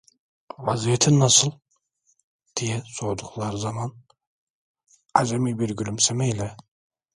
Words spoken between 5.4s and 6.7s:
bir gülümseme ile: